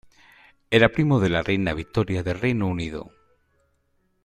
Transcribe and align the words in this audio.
Era 0.71 0.89
primo 0.91 1.19
de 1.19 1.29
la 1.29 1.43
reina 1.43 1.75
Victoria 1.75 2.23
del 2.23 2.39
Reino 2.39 2.65
Unido. 2.67 3.11